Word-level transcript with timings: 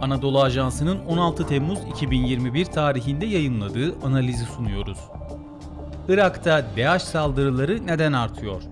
Anadolu 0.00 0.42
Ajansı'nın 0.42 0.98
16 0.98 1.46
Temmuz 1.46 1.78
2021 1.90 2.64
tarihinde 2.64 3.26
yayınladığı 3.26 3.98
analizi 4.02 4.44
sunuyoruz. 4.44 4.98
Irak'ta 6.08 6.66
DAEŞ 6.76 7.02
saldırıları 7.02 7.86
neden 7.86 8.12
artıyor? 8.12 8.62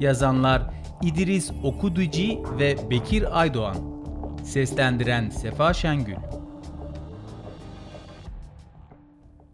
Yazanlar 0.00 0.62
İdris 1.02 1.50
Okuduci 1.62 2.38
ve 2.58 2.76
Bekir 2.90 3.40
Aydoğan. 3.40 3.76
Seslendiren 4.44 5.30
Sefa 5.30 5.74
Şengül. 5.74 6.14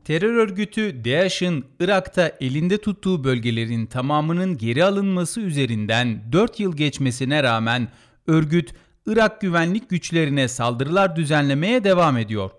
Terör 0.04 0.34
örgütü 0.34 1.04
DAEŞ'in 1.04 1.64
Irak'ta 1.80 2.32
elinde 2.40 2.78
tuttuğu 2.78 3.24
bölgelerin 3.24 3.86
tamamının 3.86 4.58
geri 4.58 4.84
alınması 4.84 5.40
üzerinden 5.40 6.32
4 6.32 6.60
yıl 6.60 6.76
geçmesine 6.76 7.42
rağmen 7.42 7.88
örgüt 8.26 8.74
Irak 9.06 9.40
güvenlik 9.40 9.90
güçlerine 9.90 10.48
saldırılar 10.48 11.16
düzenlemeye 11.16 11.84
devam 11.84 12.18
ediyor. 12.18 12.50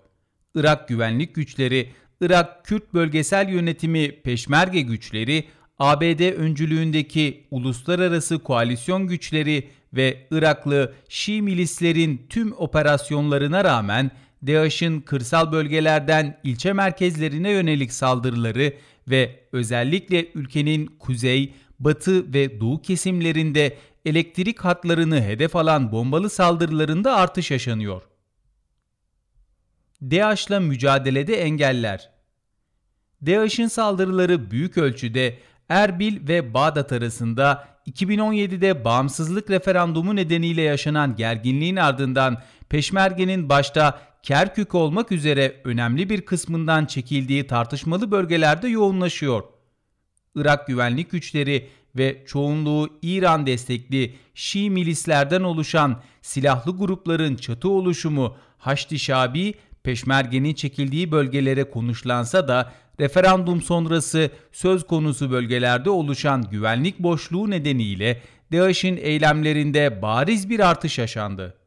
Irak 0.54 0.88
güvenlik 0.88 1.34
güçleri, 1.34 1.90
Irak 2.20 2.64
Kürt 2.64 2.94
Bölgesel 2.94 3.48
Yönetimi 3.48 4.12
Peşmerge 4.22 4.80
güçleri, 4.80 5.44
ABD 5.78 6.36
öncülüğündeki 6.36 7.46
uluslararası 7.50 8.38
koalisyon 8.38 9.06
güçleri 9.06 9.68
ve 9.92 10.26
Iraklı 10.30 10.92
Şii 11.08 11.42
milislerin 11.42 12.26
tüm 12.28 12.52
operasyonlarına 12.52 13.64
rağmen 13.64 14.10
DAEŞ'in 14.46 15.00
kırsal 15.00 15.52
bölgelerden 15.52 16.40
ilçe 16.44 16.72
merkezlerine 16.72 17.50
yönelik 17.50 17.92
saldırıları 17.92 18.72
ve 19.08 19.40
özellikle 19.52 20.26
ülkenin 20.34 20.86
kuzey, 20.86 21.52
batı 21.78 22.34
ve 22.34 22.60
doğu 22.60 22.82
kesimlerinde 22.82 23.76
elektrik 24.04 24.60
hatlarını 24.60 25.22
hedef 25.22 25.56
alan 25.56 25.92
bombalı 25.92 26.30
saldırılarında 26.30 27.16
artış 27.16 27.50
yaşanıyor. 27.50 28.02
DAEŞ'la 30.02 30.60
mücadelede 30.60 31.34
engeller 31.42 32.10
DAEŞ'in 33.26 33.68
saldırıları 33.68 34.50
büyük 34.50 34.78
ölçüde 34.78 35.38
Erbil 35.68 36.28
ve 36.28 36.54
Bağdat 36.54 36.92
arasında 36.92 37.68
2017'de 37.86 38.84
bağımsızlık 38.84 39.50
referandumu 39.50 40.16
nedeniyle 40.16 40.62
yaşanan 40.62 41.16
gerginliğin 41.16 41.76
ardından 41.76 42.42
Peşmerge'nin 42.68 43.48
başta 43.48 44.00
Kerkük 44.22 44.74
olmak 44.74 45.12
üzere 45.12 45.60
önemli 45.64 46.10
bir 46.10 46.20
kısmından 46.20 46.86
çekildiği 46.86 47.46
tartışmalı 47.46 48.10
bölgelerde 48.10 48.68
yoğunlaşıyor. 48.68 49.42
Irak 50.34 50.66
güvenlik 50.66 51.10
güçleri 51.10 51.68
ve 51.96 52.22
çoğunluğu 52.26 52.88
İran 53.02 53.46
destekli 53.46 54.14
Şii 54.34 54.70
milislerden 54.70 55.42
oluşan 55.42 56.02
silahlı 56.22 56.76
grupların 56.78 57.36
çatı 57.36 57.68
oluşumu 57.68 58.36
Haçlı 58.58 58.98
Şabi, 58.98 59.54
Peşmerge'nin 59.82 60.54
çekildiği 60.54 61.12
bölgelere 61.12 61.70
konuşlansa 61.70 62.48
da 62.48 62.72
referandum 63.00 63.62
sonrası 63.62 64.30
söz 64.52 64.86
konusu 64.86 65.30
bölgelerde 65.30 65.90
oluşan 65.90 66.50
güvenlik 66.50 66.98
boşluğu 66.98 67.50
nedeniyle 67.50 68.22
DAEŞ'in 68.52 68.96
eylemlerinde 68.96 70.02
bariz 70.02 70.50
bir 70.50 70.60
artış 70.60 70.98
yaşandı. 70.98 71.63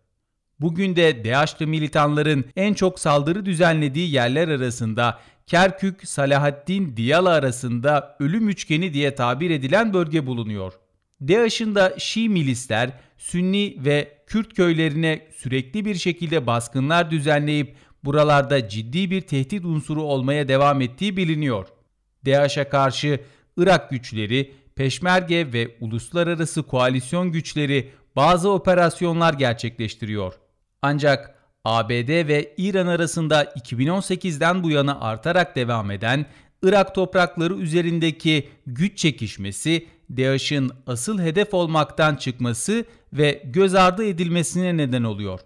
Bugün 0.59 0.95
de 0.95 1.25
DAEŞ'li 1.25 1.65
militanların 1.65 2.45
en 2.55 2.73
çok 2.73 2.99
saldırı 2.99 3.45
düzenlediği 3.45 4.11
yerler 4.11 4.47
arasında 4.47 5.19
Kerkük, 5.47 6.07
Salahaddin, 6.07 6.97
Diyala 6.97 7.29
arasında 7.29 8.17
ölüm 8.19 8.49
üçgeni 8.49 8.93
diye 8.93 9.15
tabir 9.15 9.49
edilen 9.49 9.93
bölge 9.93 10.25
bulunuyor. 10.25 10.73
DAEŞ'in 11.21 11.75
da 11.75 11.93
Şii 11.97 12.29
milisler, 12.29 12.89
Sünni 13.17 13.77
ve 13.85 14.17
Kürt 14.27 14.53
köylerine 14.53 15.27
sürekli 15.35 15.85
bir 15.85 15.95
şekilde 15.95 16.47
baskınlar 16.47 17.11
düzenleyip 17.11 17.75
buralarda 18.03 18.69
ciddi 18.69 19.11
bir 19.11 19.21
tehdit 19.21 19.65
unsuru 19.65 20.03
olmaya 20.03 20.47
devam 20.47 20.81
ettiği 20.81 21.17
biliniyor. 21.17 21.67
DAEŞ'e 22.25 22.63
karşı 22.63 23.19
Irak 23.57 23.89
güçleri, 23.89 24.53
Peşmerge 24.75 25.53
ve 25.53 25.75
uluslararası 25.79 26.63
koalisyon 26.63 27.31
güçleri 27.31 27.89
bazı 28.15 28.49
operasyonlar 28.49 29.33
gerçekleştiriyor. 29.33 30.33
Ancak 30.81 31.35
ABD 31.65 32.27
ve 32.27 32.53
İran 32.57 32.87
arasında 32.87 33.43
2018'den 33.43 34.63
bu 34.63 34.69
yana 34.69 34.99
artarak 34.99 35.55
devam 35.55 35.91
eden 35.91 36.25
Irak 36.63 36.95
toprakları 36.95 37.53
üzerindeki 37.53 38.49
güç 38.67 38.97
çekişmesi, 38.97 39.87
DAEŞ'in 40.09 40.71
asıl 40.87 41.19
hedef 41.19 41.53
olmaktan 41.53 42.15
çıkması 42.15 42.85
ve 43.13 43.43
göz 43.45 43.75
ardı 43.75 44.05
edilmesine 44.05 44.77
neden 44.77 45.03
oluyor. 45.03 45.39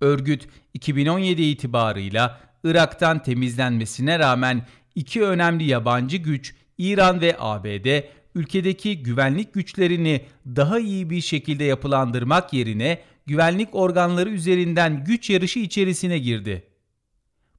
Örgüt 0.00 0.48
2017 0.74 1.42
itibarıyla 1.42 2.40
Irak'tan 2.64 3.22
temizlenmesine 3.22 4.18
rağmen 4.18 4.66
iki 4.94 5.22
önemli 5.22 5.64
yabancı 5.64 6.16
güç 6.16 6.54
İran 6.78 7.20
ve 7.20 7.36
ABD 7.38 8.02
ülkedeki 8.34 9.02
güvenlik 9.02 9.54
güçlerini 9.54 10.24
daha 10.46 10.78
iyi 10.78 11.10
bir 11.10 11.20
şekilde 11.20 11.64
yapılandırmak 11.64 12.52
yerine 12.52 12.98
güvenlik 13.26 13.68
organları 13.74 14.30
üzerinden 14.30 15.04
güç 15.04 15.30
yarışı 15.30 15.58
içerisine 15.58 16.18
girdi. 16.18 16.62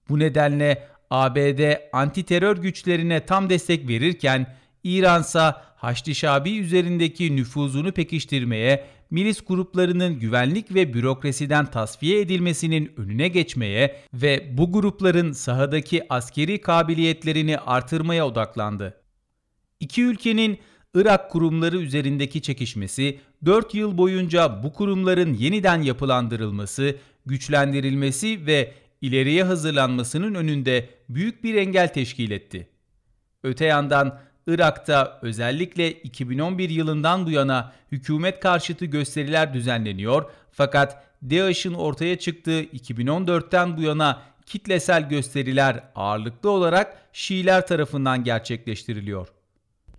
Bu 0.09 0.19
nedenle 0.19 0.87
ABD 1.09 1.73
anti 1.93 2.23
terör 2.23 2.57
güçlerine 2.57 3.25
tam 3.25 3.49
destek 3.49 3.87
verirken 3.87 4.55
İransa 4.83 5.73
Haçlı 5.75 6.15
Şabi 6.15 6.57
üzerindeki 6.57 7.35
nüfuzunu 7.35 7.91
pekiştirmeye, 7.91 8.85
milis 9.09 9.41
gruplarının 9.45 10.19
güvenlik 10.19 10.73
ve 10.73 10.93
bürokrasiden 10.93 11.65
tasfiye 11.65 12.21
edilmesinin 12.21 12.91
önüne 12.97 13.27
geçmeye 13.27 13.95
ve 14.13 14.57
bu 14.57 14.71
grupların 14.71 15.31
sahadaki 15.31 16.05
askeri 16.09 16.61
kabiliyetlerini 16.61 17.57
artırmaya 17.57 18.27
odaklandı. 18.27 19.01
İki 19.79 20.03
ülkenin 20.03 20.59
Irak 20.95 21.31
kurumları 21.31 21.77
üzerindeki 21.77 22.41
çekişmesi 22.41 23.19
4 23.45 23.73
yıl 23.75 23.97
boyunca 23.97 24.63
bu 24.63 24.73
kurumların 24.73 25.33
yeniden 25.33 25.81
yapılandırılması, 25.81 26.95
güçlendirilmesi 27.25 28.45
ve 28.45 28.73
ileriye 29.01 29.43
hazırlanmasının 29.43 30.35
önünde 30.35 30.89
büyük 31.09 31.43
bir 31.43 31.55
engel 31.55 31.93
teşkil 31.93 32.31
etti. 32.31 32.67
Öte 33.43 33.65
yandan 33.65 34.19
Irak'ta 34.47 35.19
özellikle 35.21 35.91
2011 35.91 36.69
yılından 36.69 37.25
bu 37.25 37.31
yana 37.31 37.73
hükümet 37.91 38.39
karşıtı 38.39 38.85
gösteriler 38.85 39.53
düzenleniyor 39.53 40.31
fakat 40.51 41.03
DAEŞ'in 41.23 41.73
ortaya 41.73 42.19
çıktığı 42.19 42.63
2014'ten 42.63 43.77
bu 43.77 43.81
yana 43.81 44.21
kitlesel 44.45 45.09
gösteriler 45.09 45.83
ağırlıklı 45.95 46.49
olarak 46.49 46.97
Şiiler 47.13 47.67
tarafından 47.67 48.23
gerçekleştiriliyor. 48.23 49.27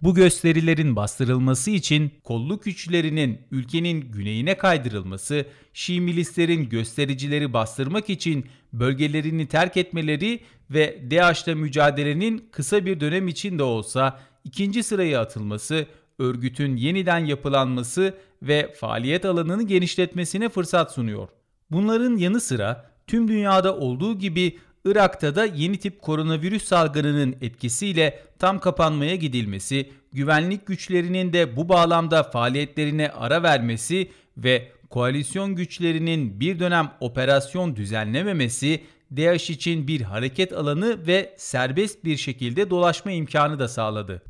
Bu 0.04 0.14
gösterilerin 0.14 0.96
bastırılması 0.96 1.70
için 1.70 2.12
kolluk 2.24 2.64
güçlerinin 2.64 3.40
ülkenin 3.50 4.00
güneyine 4.00 4.58
kaydırılması, 4.58 5.46
Şii 5.72 6.00
milislerin 6.00 6.68
göstericileri 6.68 7.52
bastırmak 7.52 8.10
için 8.10 8.46
bölgelerini 8.72 9.48
terk 9.48 9.76
etmeleri 9.76 10.40
ve 10.70 11.10
DAEŞ'le 11.10 11.46
mücadelenin 11.46 12.48
kısa 12.52 12.86
bir 12.86 13.00
dönem 13.00 13.28
için 13.28 13.58
de 13.58 13.62
olsa 13.62 14.20
ikinci 14.44 14.82
sıraya 14.82 15.20
atılması, 15.20 15.86
örgütün 16.18 16.76
yeniden 16.76 17.24
yapılanması 17.24 18.14
ve 18.42 18.74
faaliyet 18.80 19.24
alanını 19.24 19.62
genişletmesine 19.62 20.48
fırsat 20.48 20.92
sunuyor. 20.92 21.28
Bunların 21.70 22.16
yanı 22.16 22.40
sıra 22.40 22.90
tüm 23.06 23.28
dünyada 23.28 23.76
olduğu 23.76 24.18
gibi 24.18 24.58
Irak'ta 24.86 25.36
da 25.36 25.44
yeni 25.44 25.76
tip 25.76 26.02
koronavirüs 26.02 26.64
salgınının 26.64 27.36
etkisiyle 27.40 28.20
tam 28.38 28.58
kapanmaya 28.58 29.14
gidilmesi, 29.14 29.90
güvenlik 30.12 30.66
güçlerinin 30.66 31.32
de 31.32 31.56
bu 31.56 31.68
bağlamda 31.68 32.22
faaliyetlerine 32.22 33.10
ara 33.10 33.42
vermesi 33.42 34.10
ve 34.36 34.72
koalisyon 34.90 35.54
güçlerinin 35.54 36.40
bir 36.40 36.60
dönem 36.60 36.90
operasyon 37.00 37.76
düzenlememesi 37.76 38.82
DAEŞ 39.16 39.50
için 39.50 39.88
bir 39.88 40.00
hareket 40.00 40.52
alanı 40.52 41.06
ve 41.06 41.34
serbest 41.36 42.04
bir 42.04 42.16
şekilde 42.16 42.70
dolaşma 42.70 43.12
imkanı 43.12 43.58
da 43.58 43.68
sağladı. 43.68 44.22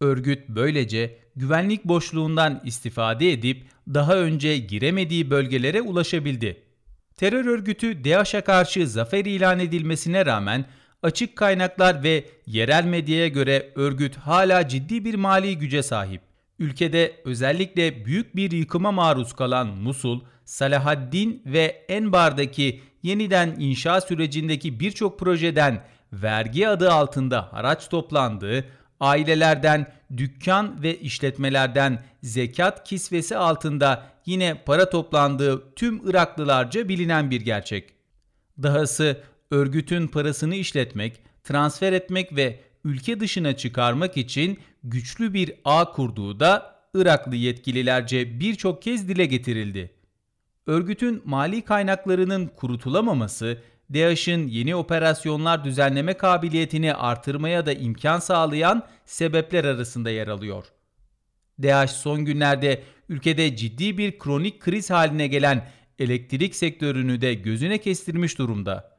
Örgüt 0.00 0.48
böylece 0.48 1.18
güvenlik 1.36 1.84
boşluğundan 1.84 2.60
istifade 2.64 3.32
edip 3.32 3.66
daha 3.94 4.16
önce 4.16 4.58
giremediği 4.58 5.30
bölgelere 5.30 5.82
ulaşabildi. 5.82 6.67
Terör 7.18 7.44
örgütü 7.44 8.04
DAEŞ'e 8.04 8.40
karşı 8.40 8.88
zafer 8.88 9.24
ilan 9.24 9.58
edilmesine 9.58 10.26
rağmen 10.26 10.64
açık 11.02 11.36
kaynaklar 11.36 12.02
ve 12.02 12.24
yerel 12.46 12.84
medyaya 12.84 13.28
göre 13.28 13.72
örgüt 13.74 14.16
hala 14.16 14.68
ciddi 14.68 15.04
bir 15.04 15.14
mali 15.14 15.58
güce 15.58 15.82
sahip. 15.82 16.20
Ülkede 16.58 17.20
özellikle 17.24 18.04
büyük 18.04 18.36
bir 18.36 18.50
yıkıma 18.50 18.92
maruz 18.92 19.32
kalan 19.32 19.66
Musul, 19.66 20.20
Salahaddin 20.44 21.42
ve 21.46 21.84
Enbar'daki 21.88 22.82
yeniden 23.02 23.56
inşa 23.58 24.00
sürecindeki 24.00 24.80
birçok 24.80 25.18
projeden 25.18 25.84
vergi 26.12 26.68
adı 26.68 26.92
altında 26.92 27.52
haraç 27.52 27.88
toplandığı, 27.88 28.64
ailelerden, 29.00 29.92
dükkan 30.16 30.82
ve 30.82 30.98
işletmelerden 30.98 32.04
zekat 32.22 32.88
kisvesi 32.88 33.36
altında 33.36 34.06
yine 34.26 34.62
para 34.66 34.90
toplandığı 34.90 35.74
tüm 35.74 36.10
Iraklılarca 36.10 36.88
bilinen 36.88 37.30
bir 37.30 37.40
gerçek. 37.40 37.92
Dahası 38.62 39.20
örgütün 39.50 40.08
parasını 40.08 40.54
işletmek, 40.54 41.20
transfer 41.44 41.92
etmek 41.92 42.36
ve 42.36 42.60
ülke 42.84 43.20
dışına 43.20 43.56
çıkarmak 43.56 44.16
için 44.16 44.58
güçlü 44.84 45.34
bir 45.34 45.52
ağ 45.64 45.92
kurduğu 45.92 46.40
da 46.40 46.78
Iraklı 46.94 47.36
yetkililerce 47.36 48.40
birçok 48.40 48.82
kez 48.82 49.08
dile 49.08 49.26
getirildi. 49.26 49.90
Örgütün 50.66 51.22
mali 51.24 51.62
kaynaklarının 51.62 52.46
kurutulamaması, 52.46 53.58
DAEŞ'in 53.94 54.48
yeni 54.48 54.76
operasyonlar 54.76 55.64
düzenleme 55.64 56.14
kabiliyetini 56.14 56.94
artırmaya 56.94 57.66
da 57.66 57.72
imkan 57.72 58.18
sağlayan 58.18 58.86
sebepler 59.06 59.64
arasında 59.64 60.10
yer 60.10 60.28
alıyor. 60.28 60.64
DAEŞ 61.62 61.90
son 61.90 62.24
günlerde 62.24 62.82
ülkede 63.08 63.56
ciddi 63.56 63.98
bir 63.98 64.18
kronik 64.18 64.60
kriz 64.60 64.90
haline 64.90 65.26
gelen 65.26 65.70
elektrik 65.98 66.56
sektörünü 66.56 67.20
de 67.20 67.34
gözüne 67.34 67.78
kestirmiş 67.78 68.38
durumda. 68.38 68.98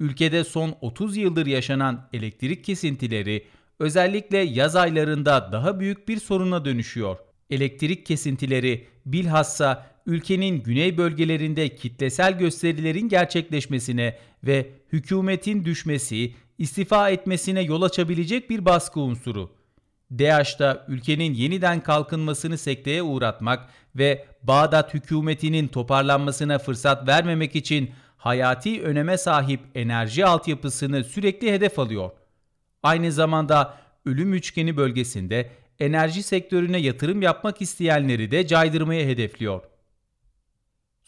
Ülkede 0.00 0.44
son 0.44 0.76
30 0.80 1.16
yıldır 1.16 1.46
yaşanan 1.46 2.08
elektrik 2.12 2.64
kesintileri 2.64 3.46
özellikle 3.78 4.38
yaz 4.38 4.76
aylarında 4.76 5.52
daha 5.52 5.80
büyük 5.80 6.08
bir 6.08 6.20
soruna 6.20 6.64
dönüşüyor. 6.64 7.18
Elektrik 7.50 8.06
kesintileri 8.06 8.86
bilhassa 9.06 9.95
ülkenin 10.06 10.62
güney 10.62 10.98
bölgelerinde 10.98 11.74
kitlesel 11.74 12.38
gösterilerin 12.38 13.08
gerçekleşmesine 13.08 14.18
ve 14.44 14.70
hükümetin 14.92 15.64
düşmesi, 15.64 16.34
istifa 16.58 17.10
etmesine 17.10 17.62
yol 17.62 17.82
açabilecek 17.82 18.50
bir 18.50 18.64
baskı 18.64 19.00
unsuru. 19.00 19.50
DAEŞ'ta 20.10 20.84
ülkenin 20.88 21.34
yeniden 21.34 21.82
kalkınmasını 21.82 22.58
sekteye 22.58 23.02
uğratmak 23.02 23.70
ve 23.96 24.24
Bağdat 24.42 24.94
hükümetinin 24.94 25.68
toparlanmasına 25.68 26.58
fırsat 26.58 27.08
vermemek 27.08 27.56
için 27.56 27.90
hayati 28.16 28.82
öneme 28.82 29.18
sahip 29.18 29.60
enerji 29.74 30.26
altyapısını 30.26 31.04
sürekli 31.04 31.52
hedef 31.52 31.78
alıyor. 31.78 32.10
Aynı 32.82 33.12
zamanda 33.12 33.78
ölüm 34.04 34.34
üçgeni 34.34 34.76
bölgesinde 34.76 35.50
enerji 35.80 36.22
sektörüne 36.22 36.78
yatırım 36.78 37.22
yapmak 37.22 37.62
isteyenleri 37.62 38.30
de 38.30 38.46
caydırmaya 38.46 39.06
hedefliyor. 39.06 39.62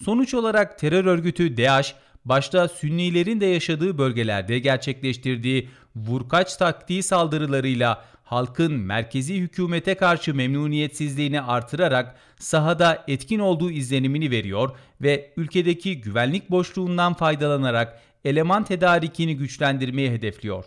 Sonuç 0.04 0.34
olarak 0.34 0.78
terör 0.78 1.04
örgütü 1.04 1.56
DAEŞ, 1.56 1.94
başta 2.24 2.68
Sünnilerin 2.68 3.40
de 3.40 3.46
yaşadığı 3.46 3.98
bölgelerde 3.98 4.58
gerçekleştirdiği 4.58 5.68
vurkaç 5.96 6.56
taktiği 6.56 7.02
saldırılarıyla 7.02 8.04
halkın 8.24 8.72
merkezi 8.72 9.36
hükümete 9.36 9.94
karşı 9.94 10.34
memnuniyetsizliğini 10.34 11.40
artırarak 11.40 12.16
sahada 12.38 13.04
etkin 13.08 13.38
olduğu 13.38 13.70
izlenimini 13.70 14.30
veriyor 14.30 14.70
ve 15.00 15.32
ülkedeki 15.36 16.00
güvenlik 16.00 16.50
boşluğundan 16.50 17.14
faydalanarak 17.14 18.00
eleman 18.24 18.64
tedarikini 18.64 19.36
güçlendirmeyi 19.36 20.10
hedefliyor. 20.10 20.64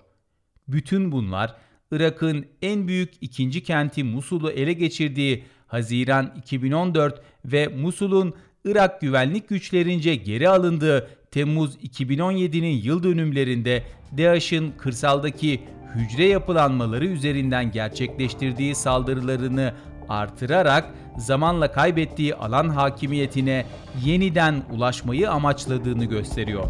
Bütün 0.67 1.11
bunlar 1.11 1.55
Irak'ın 1.91 2.45
en 2.61 2.87
büyük 2.87 3.13
ikinci 3.21 3.63
kenti 3.63 4.03
Musul'u 4.03 4.51
ele 4.51 4.73
geçirdiği 4.73 5.43
Haziran 5.67 6.33
2014 6.37 7.21
ve 7.45 7.67
Musul'un 7.67 8.35
Irak 8.65 9.01
güvenlik 9.01 9.49
güçlerince 9.49 10.15
geri 10.15 10.49
alındığı 10.49 11.09
Temmuz 11.31 11.75
2017'nin 11.75 12.81
yıl 12.83 13.03
dönümlerinde 13.03 13.83
DAEŞ'in 14.17 14.73
kırsaldaki 14.77 15.61
hücre 15.95 16.25
yapılanmaları 16.25 17.05
üzerinden 17.05 17.71
gerçekleştirdiği 17.71 18.75
saldırılarını 18.75 19.73
artırarak 20.09 20.93
zamanla 21.17 21.71
kaybettiği 21.71 22.35
alan 22.35 22.69
hakimiyetine 22.69 23.65
yeniden 24.05 24.63
ulaşmayı 24.71 25.31
amaçladığını 25.31 26.05
gösteriyor. 26.05 26.65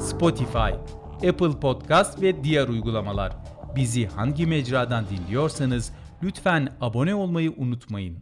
Spotify, 0.00 0.72
Apple 1.28 1.60
Podcast 1.60 2.22
ve 2.22 2.44
diğer 2.44 2.68
uygulamalar. 2.68 3.32
Bizi 3.76 4.06
hangi 4.06 4.46
mecradan 4.46 5.04
dinliyorsanız 5.08 5.92
lütfen 6.22 6.68
abone 6.80 7.14
olmayı 7.14 7.52
unutmayın. 7.56 8.18